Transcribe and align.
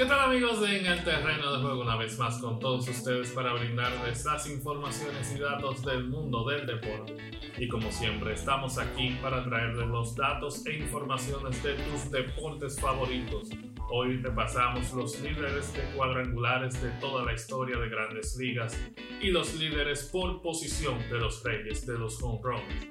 ¿Qué 0.00 0.06
tal 0.06 0.30
amigos 0.30 0.62
de 0.62 0.78
En 0.78 0.86
el 0.86 1.04
Terreno 1.04 1.52
de 1.52 1.60
Juego? 1.60 1.82
Una 1.82 1.94
vez 1.94 2.18
más 2.18 2.38
con 2.38 2.58
todos 2.58 2.88
ustedes 2.88 3.32
para 3.32 3.52
brindarles 3.52 4.24
las 4.24 4.48
informaciones 4.48 5.30
y 5.36 5.38
datos 5.38 5.84
del 5.84 6.08
mundo 6.08 6.42
del 6.48 6.66
deporte. 6.66 7.18
Y 7.58 7.68
como 7.68 7.92
siempre, 7.92 8.32
estamos 8.32 8.78
aquí 8.78 9.18
para 9.20 9.44
traerles 9.44 9.86
los 9.88 10.16
datos 10.16 10.64
e 10.64 10.78
informaciones 10.78 11.62
de 11.62 11.74
tus 11.74 12.10
deportes 12.10 12.80
favoritos. 12.80 13.50
Hoy 13.90 14.16
repasamos 14.22 14.90
los 14.94 15.20
líderes 15.20 15.70
de 15.74 15.82
cuadrangulares 15.94 16.82
de 16.82 16.88
toda 16.92 17.22
la 17.26 17.34
historia 17.34 17.76
de 17.76 17.90
grandes 17.90 18.34
ligas 18.38 18.74
y 19.20 19.30
los 19.30 19.52
líderes 19.56 20.04
por 20.04 20.40
posición 20.40 20.98
de 21.10 21.18
los 21.18 21.44
reyes 21.44 21.86
de 21.86 21.98
los 21.98 22.22
home 22.22 22.40
runs. 22.42 22.86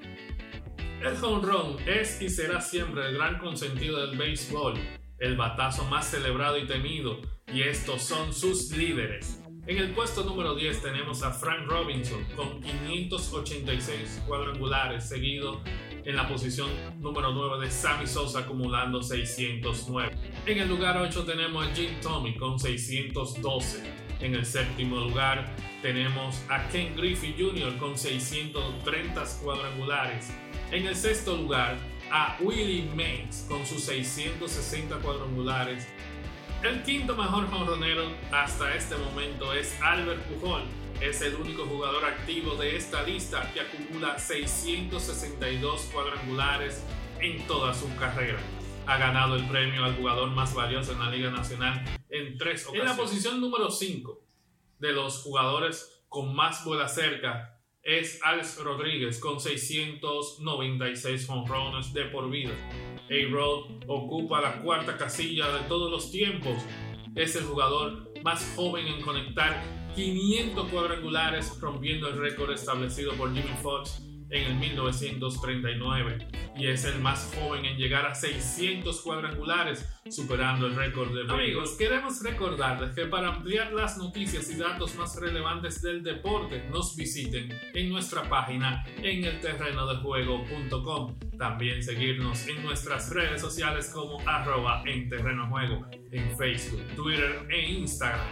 El 1.02 1.24
home 1.24 1.44
run 1.44 1.76
es 1.88 2.22
y 2.22 2.28
será 2.28 2.60
siempre 2.60 3.04
el 3.08 3.14
gran 3.14 3.38
consentido 3.38 4.06
del 4.06 4.16
béisbol 4.16 4.99
el 5.20 5.36
batazo 5.36 5.84
más 5.84 6.08
celebrado 6.08 6.58
y 6.58 6.66
temido, 6.66 7.20
y 7.52 7.62
estos 7.62 8.02
son 8.02 8.32
sus 8.32 8.70
líderes. 8.72 9.40
En 9.66 9.76
el 9.76 9.92
puesto 9.92 10.24
número 10.24 10.54
10 10.54 10.82
tenemos 10.82 11.22
a 11.22 11.30
Frank 11.30 11.68
Robinson 11.68 12.24
con 12.34 12.60
586 12.62 14.22
cuadrangulares, 14.26 15.06
seguido 15.06 15.60
en 16.04 16.16
la 16.16 16.26
posición 16.26 16.70
número 16.98 17.32
9 17.32 17.64
de 17.64 17.70
Sammy 17.70 18.06
Sosa 18.06 18.40
acumulando 18.40 19.02
609. 19.02 20.16
En 20.46 20.58
el 20.58 20.68
lugar 20.68 20.96
8 20.96 21.24
tenemos 21.24 21.66
a 21.66 21.74
Jim 21.74 21.90
Tommy 22.02 22.36
con 22.36 22.58
612. 22.58 23.82
En 24.20 24.34
el 24.34 24.46
séptimo 24.46 24.96
lugar 24.96 25.54
tenemos 25.82 26.42
a 26.48 26.66
Ken 26.68 26.96
Griffey 26.96 27.34
Jr. 27.38 27.76
con 27.76 27.96
630 27.96 29.24
cuadrangulares. 29.42 30.32
En 30.72 30.86
el 30.86 30.96
sexto 30.96 31.36
lugar 31.36 31.76
a 32.10 32.36
Willie 32.40 32.90
Mays 32.94 33.46
con 33.48 33.64
sus 33.64 33.84
660 33.84 34.96
cuadrangulares. 34.98 35.86
El 36.62 36.82
quinto 36.82 37.16
mejor 37.16 37.48
jonronero 37.50 38.04
hasta 38.32 38.74
este 38.74 38.96
momento 38.96 39.52
es 39.52 39.80
Albert 39.80 40.22
Pujol. 40.24 40.62
Es 41.00 41.22
el 41.22 41.36
único 41.36 41.64
jugador 41.64 42.04
activo 42.04 42.56
de 42.56 42.76
esta 42.76 43.02
lista 43.02 43.50
que 43.54 43.60
acumula 43.60 44.18
662 44.18 45.82
cuadrangulares 45.92 46.84
en 47.20 47.46
toda 47.46 47.72
su 47.72 47.94
carrera. 47.96 48.38
Ha 48.86 48.98
ganado 48.98 49.36
el 49.36 49.46
premio 49.46 49.84
al 49.84 49.96
jugador 49.96 50.30
más 50.30 50.52
valioso 50.52 50.92
en 50.92 50.98
la 50.98 51.10
Liga 51.10 51.30
Nacional 51.30 51.84
en 52.10 52.36
tres 52.36 52.66
ocasiones. 52.66 52.90
En 52.90 52.96
la 52.96 53.02
posición 53.02 53.40
número 53.40 53.70
5 53.70 54.20
de 54.80 54.92
los 54.92 55.22
jugadores 55.22 56.02
con 56.08 56.34
más 56.34 56.64
vuela 56.64 56.88
cerca 56.88 57.59
es 57.82 58.20
Alex 58.22 58.62
Rodríguez 58.62 59.18
con 59.18 59.40
696 59.40 61.28
honrones 61.28 61.92
de 61.92 62.04
por 62.06 62.30
vida. 62.30 62.52
A-Rod 63.08 63.84
ocupa 63.86 64.40
la 64.40 64.60
cuarta 64.62 64.96
casilla 64.96 65.50
de 65.50 65.60
todos 65.68 65.90
los 65.90 66.10
tiempos. 66.10 66.56
Es 67.16 67.36
el 67.36 67.44
jugador 67.44 68.12
más 68.22 68.52
joven 68.54 68.86
en 68.86 69.00
conectar 69.00 69.62
500 69.94 70.68
cuadrangulares, 70.68 71.58
rompiendo 71.60 72.08
el 72.08 72.18
récord 72.18 72.52
establecido 72.52 73.12
por 73.14 73.34
Jimmy 73.34 73.56
Fox 73.62 74.09
en 74.30 74.44
el 74.44 74.54
1939 74.56 76.18
y 76.56 76.66
es 76.66 76.84
el 76.84 77.00
más 77.00 77.32
joven 77.34 77.64
en 77.64 77.76
llegar 77.76 78.06
a 78.06 78.14
600 78.14 79.00
cuadrangulares, 79.00 79.88
superando 80.10 80.66
el 80.66 80.74
récord 80.74 81.14
de 81.14 81.32
Amigos, 81.32 81.76
queremos 81.78 82.22
recordarles 82.22 82.90
que 82.94 83.06
para 83.06 83.28
ampliar 83.28 83.72
las 83.72 83.96
noticias 83.98 84.50
y 84.50 84.56
datos 84.56 84.94
más 84.96 85.18
relevantes 85.20 85.80
del 85.80 86.02
deporte, 86.02 86.64
nos 86.70 86.96
visiten 86.96 87.48
en 87.74 87.88
nuestra 87.88 88.28
página 88.28 88.84
en 88.98 89.24
el 89.24 89.40
terreno 89.40 89.86
de 89.86 89.96
juego.com. 90.00 91.18
También 91.38 91.82
seguirnos 91.82 92.46
en 92.48 92.62
nuestras 92.62 93.10
redes 93.10 93.40
sociales 93.40 93.90
como 93.94 94.20
arroba 94.28 94.82
en 94.86 95.08
terreno 95.08 95.48
juego 95.48 95.86
en 96.10 96.36
Facebook, 96.36 96.82
Twitter 96.96 97.46
e 97.48 97.70
Instagram. 97.70 98.26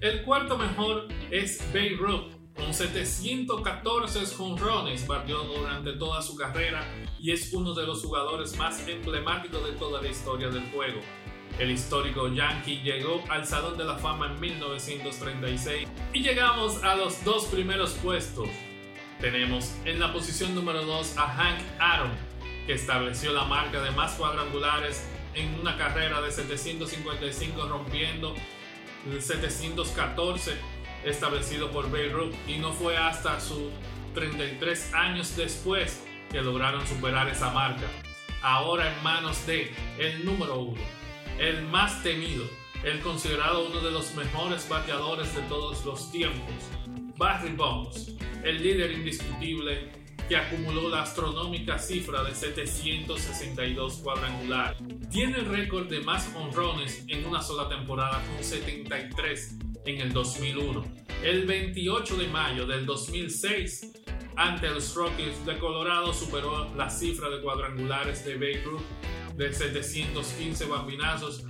El 0.00 0.22
cuarto 0.22 0.58
mejor 0.58 1.08
es 1.30 1.62
Beirut 1.72 2.35
con 2.66 2.74
714 2.74 4.26
jonrones 4.36 5.06
batió 5.06 5.38
durante 5.44 5.92
toda 5.92 6.20
su 6.20 6.34
carrera 6.34 6.84
y 7.20 7.30
es 7.30 7.52
uno 7.52 7.72
de 7.74 7.86
los 7.86 8.02
jugadores 8.02 8.56
más 8.56 8.84
emblemáticos 8.88 9.64
de 9.64 9.72
toda 9.74 10.02
la 10.02 10.08
historia 10.08 10.48
del 10.48 10.68
juego. 10.72 11.00
El 11.60 11.70
histórico 11.70 12.26
Yankee 12.26 12.80
llegó 12.82 13.22
al 13.28 13.46
Salón 13.46 13.78
de 13.78 13.84
la 13.84 13.96
Fama 13.98 14.32
en 14.32 14.40
1936 14.40 15.88
y 16.12 16.22
llegamos 16.24 16.82
a 16.82 16.96
los 16.96 17.22
dos 17.24 17.44
primeros 17.44 17.92
puestos. 17.92 18.48
Tenemos 19.20 19.72
en 19.84 20.00
la 20.00 20.12
posición 20.12 20.52
número 20.56 20.84
2 20.84 21.18
a 21.18 21.28
Hank 21.28 21.60
Aaron, 21.78 22.10
que 22.66 22.72
estableció 22.72 23.32
la 23.32 23.44
marca 23.44 23.80
de 23.80 23.92
más 23.92 24.14
cuadrangulares 24.14 25.06
en 25.34 25.54
una 25.60 25.76
carrera 25.76 26.20
de 26.20 26.32
755 26.32 27.68
rompiendo 27.68 28.34
714 29.20 30.56
establecido 31.06 31.70
por 31.70 31.90
Beirut 31.90 32.34
y 32.48 32.58
no 32.58 32.72
fue 32.72 32.96
hasta 32.96 33.40
sus 33.40 33.70
33 34.14 34.92
años 34.94 35.36
después 35.36 36.04
que 36.30 36.42
lograron 36.42 36.86
superar 36.86 37.28
esa 37.28 37.50
marca. 37.52 37.86
Ahora 38.42 38.92
en 38.92 39.02
manos 39.02 39.46
de 39.46 39.72
el 39.98 40.24
número 40.24 40.58
uno, 40.58 40.80
el 41.38 41.62
más 41.62 42.02
temido, 42.02 42.44
el 42.84 43.00
considerado 43.00 43.66
uno 43.66 43.80
de 43.80 43.90
los 43.90 44.14
mejores 44.14 44.68
bateadores 44.68 45.34
de 45.34 45.42
todos 45.42 45.84
los 45.84 46.10
tiempos, 46.10 46.54
Barry 47.16 47.52
Bonds, 47.52 48.14
el 48.42 48.62
líder 48.62 48.92
indiscutible 48.92 49.90
que 50.28 50.36
acumuló 50.36 50.88
la 50.88 51.02
astronómica 51.02 51.78
cifra 51.78 52.22
de 52.24 52.34
762 52.34 53.94
cuadrangulares. 53.98 54.78
Tiene 55.10 55.38
el 55.38 55.46
récord 55.46 55.88
de 55.88 56.00
más 56.00 56.28
honrones 56.34 57.04
en 57.06 57.24
una 57.26 57.42
sola 57.42 57.68
temporada 57.68 58.22
con 58.26 58.42
73 58.42 59.56
en 59.86 60.00
el 60.00 60.12
2001. 60.12 60.84
El 61.22 61.46
28 61.46 62.16
de 62.16 62.28
mayo 62.28 62.66
del 62.66 62.84
2006, 62.84 63.92
ante 64.36 64.68
los 64.68 64.94
Rockies 64.94 65.46
de 65.46 65.58
Colorado, 65.58 66.12
superó 66.12 66.74
la 66.74 66.90
cifra 66.90 67.30
de 67.30 67.40
cuadrangulares 67.40 68.24
de 68.24 68.34
Babe 68.34 68.62
Ruth 68.64 68.82
de 69.36 69.52
715 69.52 70.66
bambinazos. 70.66 71.44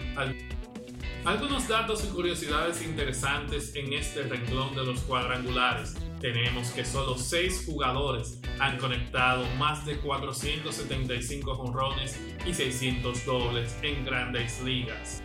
Algunos 1.25 1.67
datos 1.67 2.05
y 2.05 2.15
curiosidades 2.15 2.83
interesantes 2.83 3.75
en 3.75 3.93
este 3.93 4.23
renglón 4.23 4.77
de 4.77 4.85
los 4.85 5.01
cuadrangulares. 5.01 5.97
Tenemos 6.21 6.69
que 6.71 6.85
solo 6.85 7.19
6 7.19 7.65
jugadores 7.67 8.41
han 8.61 8.79
conectado 8.79 9.45
más 9.59 9.85
de 9.85 9.97
475 9.99 11.55
jonrones 11.57 12.21
y 12.47 12.55
600 12.55 13.27
dobles 13.27 13.77
en 13.83 14.05
grandes 14.05 14.63
ligas. 14.63 15.23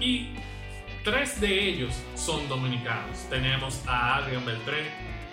Y 0.00 0.28
Tres 1.06 1.40
de 1.40 1.68
ellos 1.68 1.94
son 2.16 2.48
dominicanos. 2.48 3.30
Tenemos 3.30 3.80
a 3.86 4.16
Adrian 4.16 4.44
Beltré, 4.44 4.90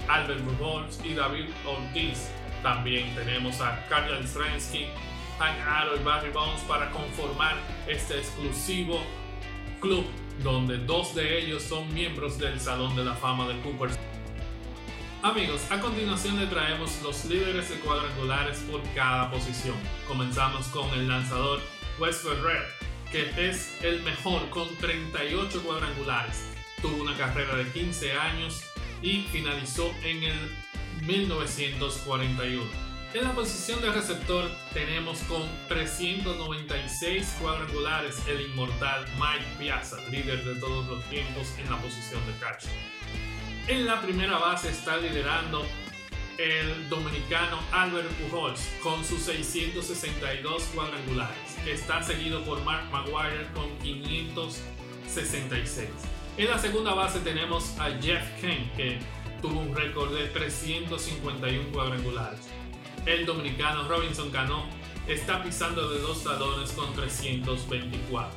Albert 0.08 0.42
Pujols 0.42 1.00
y 1.04 1.16
David 1.16 1.50
Ortiz. 1.66 2.30
También 2.62 3.16
tenemos 3.16 3.60
a 3.60 3.84
Karl 3.90 4.24
Strensky, 4.24 4.86
Hank 5.40 5.58
Aaron 5.68 6.00
y 6.00 6.04
Barry 6.04 6.30
Bonds 6.30 6.62
para 6.68 6.92
conformar 6.92 7.56
este 7.88 8.20
exclusivo 8.20 9.02
club 9.82 10.06
donde 10.44 10.78
dos 10.78 11.16
de 11.16 11.40
ellos 11.40 11.64
son 11.64 11.92
miembros 11.92 12.38
del 12.38 12.60
Salón 12.60 12.96
de 12.96 13.06
la 13.06 13.16
Fama 13.16 13.48
de 13.48 13.60
Cooper. 13.62 13.90
Amigos, 15.24 15.66
a 15.72 15.80
continuación 15.80 16.40
le 16.40 16.46
traemos 16.46 17.02
los 17.02 17.26
líderes 17.26 17.70
de 17.70 17.80
cuadrangulares 17.80 18.60
por 18.72 18.80
cada 18.94 19.32
posición. 19.32 19.78
Comenzamos 20.08 20.68
con 20.68 20.88
el 20.90 21.08
lanzador 21.08 21.62
Westford 22.00 22.44
Red 22.44 22.93
que 23.14 23.30
es 23.38 23.78
el 23.84 24.02
mejor 24.02 24.50
con 24.50 24.76
38 24.78 25.62
cuadrangulares. 25.62 26.50
Tuvo 26.82 27.04
una 27.04 27.16
carrera 27.16 27.56
de 27.56 27.70
15 27.72 28.12
años 28.14 28.64
y 29.04 29.22
finalizó 29.32 29.94
en 30.02 30.24
el 30.24 30.52
1941. 31.06 32.64
En 33.14 33.24
la 33.24 33.36
posición 33.36 33.84
de 33.84 33.92
receptor 33.92 34.50
tenemos 34.74 35.20
con 35.30 35.48
396 35.68 37.38
cuadrangulares 37.40 38.18
el 38.28 38.42
inmortal 38.50 39.06
Mike 39.20 39.46
Piazza, 39.60 39.98
líder 40.10 40.44
de 40.44 40.56
todos 40.56 40.88
los 40.88 41.04
tiempos 41.04 41.54
en 41.60 41.70
la 41.70 41.78
posición 41.78 42.20
de 42.26 42.34
catcher. 42.40 42.72
En 43.68 43.86
la 43.86 44.02
primera 44.02 44.40
base 44.40 44.72
está 44.72 44.98
liderando 44.98 45.64
el 46.38 46.90
dominicano 46.90 47.60
Albert 47.72 48.10
Pujols 48.14 48.70
con 48.82 49.04
sus 49.04 49.22
662 49.24 50.64
cuadrangulares, 50.74 51.58
que 51.64 51.74
está 51.74 52.02
seguido 52.02 52.44
por 52.44 52.64
Mark 52.64 52.90
Maguire 52.92 53.48
con 53.54 53.78
566. 53.80 55.90
En 56.38 56.50
la 56.50 56.58
segunda 56.58 56.94
base 56.94 57.20
tenemos 57.20 57.78
a 57.80 57.92
Jeff 58.02 58.24
Kent, 58.42 58.76
que 58.76 59.00
tuvo 59.42 59.60
un 59.60 59.76
récord 59.76 60.16
de 60.16 60.28
351 60.28 61.72
cuadrangulares. 61.72 62.40
El 63.06 63.26
dominicano 63.26 63.88
Robinson 63.88 64.32
Cano 64.32 64.66
está 65.08 65.44
pisando 65.44 65.90
de 65.90 66.00
dos 66.00 66.24
talones 66.24 66.72
con 66.72 66.94
324. 66.94 68.32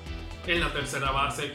En 0.46 0.60
la 0.60 0.72
tercera 0.72 1.10
base 1.10 1.52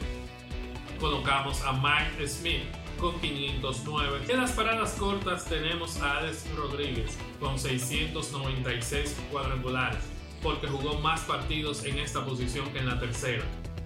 colocamos 0.98 1.62
a 1.62 1.72
Mike 1.72 2.26
Smith 2.26 2.64
con 3.02 3.20
509. 3.20 4.26
En 4.28 4.40
las 4.40 4.52
paradas 4.52 4.92
cortas 4.92 5.44
tenemos 5.46 6.00
a 6.00 6.18
Alex 6.18 6.46
Rodríguez 6.56 7.18
con 7.40 7.58
696 7.58 9.16
cuadrangulares, 9.32 9.98
porque 10.40 10.68
jugó 10.68 11.00
más 11.00 11.20
partidos 11.22 11.84
en 11.84 11.98
esta 11.98 12.24
posición 12.24 12.72
que 12.72 12.78
en 12.78 12.86
la 12.86 13.00
tercera. 13.00 13.44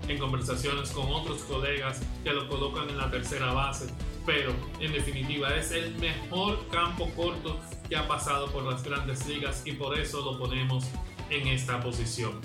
en 0.08 0.18
conversaciones 0.18 0.90
con 0.90 1.10
otros 1.10 1.40
colegas 1.42 2.00
que 2.22 2.30
lo 2.30 2.48
colocan 2.48 2.88
en 2.90 2.96
la 2.98 3.10
tercera 3.10 3.52
base, 3.52 3.86
pero 4.24 4.52
en 4.78 4.92
definitiva 4.92 5.56
es 5.56 5.72
el 5.72 5.96
mejor 5.96 6.64
campo 6.68 7.10
corto 7.16 7.58
que 7.88 7.96
ha 7.96 8.06
pasado 8.06 8.46
por 8.52 8.62
las 8.62 8.84
grandes 8.84 9.26
ligas 9.26 9.62
y 9.64 9.72
por 9.72 9.98
eso 9.98 10.20
lo 10.20 10.38
ponemos 10.38 10.84
en 11.30 11.48
esta 11.48 11.80
posición. 11.80 12.40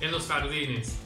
En 0.00 0.12
los 0.12 0.28
jardines 0.28 0.96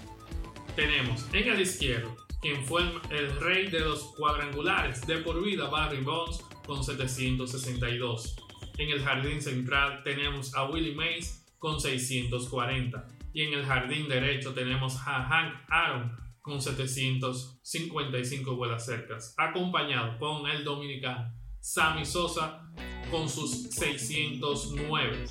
tenemos 0.74 1.24
en 1.32 1.48
el 1.48 1.60
izquierdo 1.62 2.25
quien 2.40 2.64
fue 2.64 2.82
el 3.10 3.40
rey 3.40 3.68
de 3.68 3.80
los 3.80 4.14
cuadrangulares 4.16 5.06
de 5.06 5.18
por 5.18 5.42
vida, 5.42 5.68
Barry 5.68 6.02
Bonds, 6.02 6.44
con 6.66 6.82
762. 6.84 8.36
En 8.78 8.90
el 8.90 9.02
jardín 9.02 9.40
central 9.40 10.02
tenemos 10.04 10.54
a 10.54 10.64
Willie 10.68 10.94
Mays 10.94 11.46
con 11.58 11.80
640. 11.80 13.06
Y 13.32 13.42
en 13.42 13.54
el 13.54 13.64
jardín 13.64 14.08
derecho 14.08 14.54
tenemos 14.54 14.96
a 15.06 15.24
Hank 15.24 15.54
Aaron 15.68 16.16
con 16.40 16.62
755 16.62 18.54
vuelas 18.54 18.86
cercas, 18.86 19.34
acompañado 19.36 20.16
con 20.18 20.48
el 20.48 20.62
dominicano 20.62 21.34
Sammy 21.60 22.04
Sosa 22.04 22.62
con 23.10 23.28
sus 23.28 23.70
609, 23.70 25.24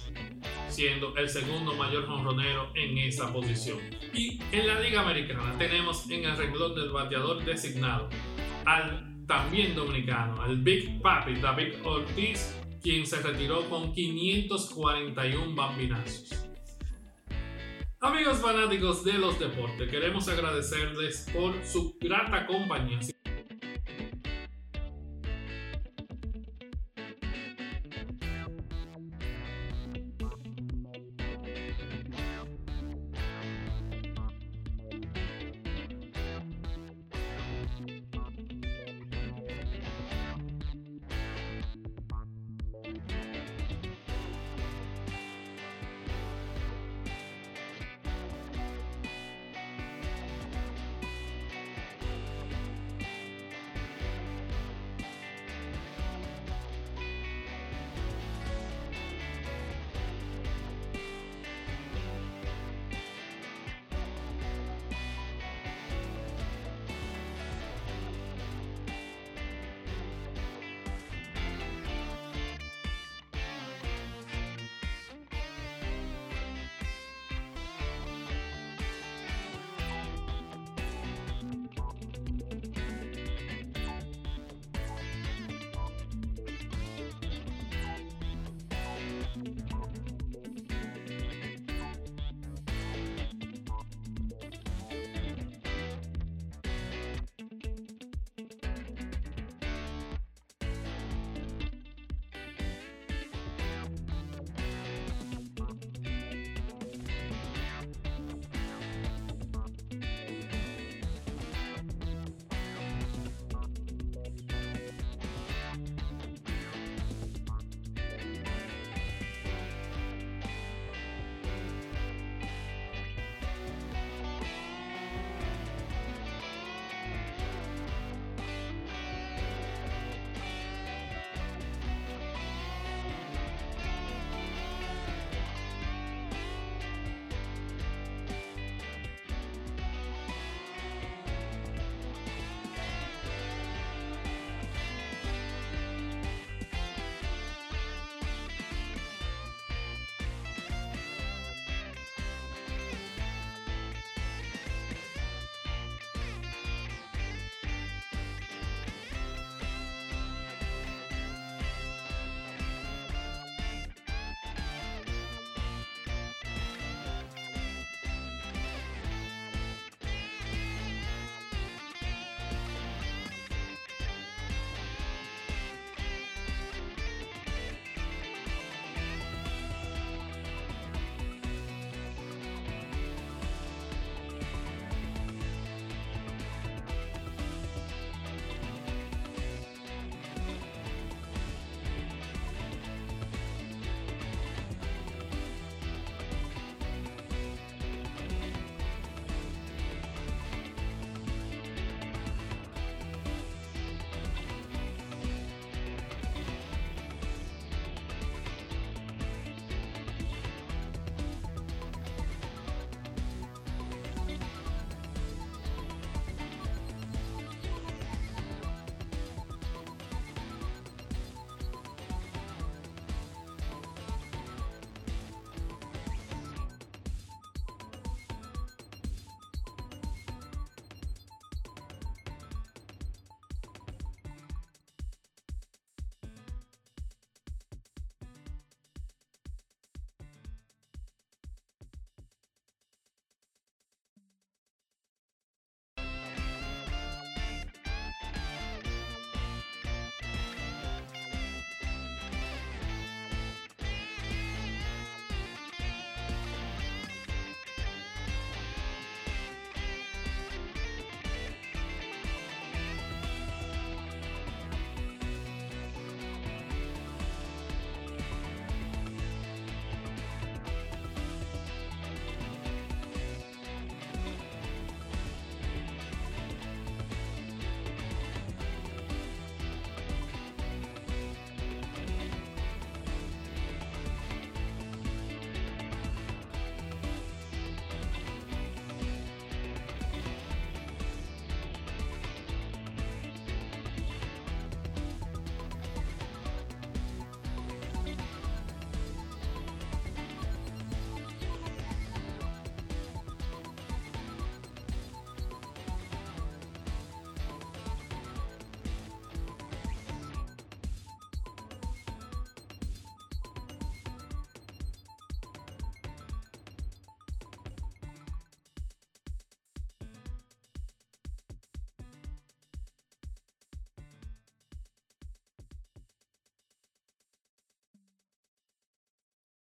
siendo 0.76 1.16
el 1.16 1.30
segundo 1.30 1.74
mayor 1.76 2.06
jonronero 2.06 2.70
en 2.76 2.98
esa 2.98 3.32
posición. 3.32 3.80
Y 4.14 4.42
en 4.52 4.68
la 4.68 4.82
Liga 4.82 5.02
Americana 5.02 5.58
tenemos 5.58 6.10
en 6.10 6.26
el 6.26 6.36
renglón 6.36 6.76
del 6.76 6.90
bateador 6.90 7.46
designado 7.46 8.10
al 8.66 9.26
también 9.26 9.74
dominicano, 9.74 10.42
al 10.42 10.58
Big 10.58 11.02
Papi 11.02 11.36
David 11.36 11.76
Ortiz, 11.86 12.54
quien 12.84 13.06
se 13.06 13.22
retiró 13.22 13.70
con 13.70 13.94
541 13.94 15.56
bambinazos. 15.56 16.46
Amigos 18.02 18.40
fanáticos 18.40 19.06
de 19.06 19.14
los 19.14 19.40
deportes, 19.40 19.90
queremos 19.90 20.28
agradecerles 20.28 21.30
por 21.34 21.54
su 21.66 21.98
grata 22.02 22.46
compañía. 22.46 23.00